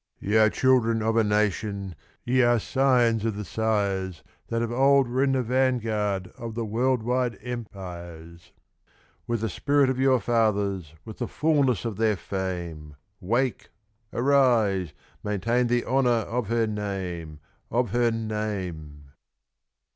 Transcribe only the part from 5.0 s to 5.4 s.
were in